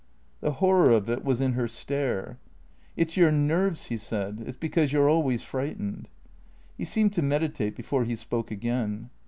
[0.39, 2.39] The horror of it was in her stare."
[2.97, 6.07] It 's your nerves," he said;" it 's because you 're always frightened."
[6.75, 9.11] He seemed to meditate before he spoke again.